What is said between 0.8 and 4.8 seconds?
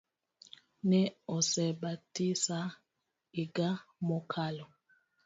Ne osebatisa iga mokalo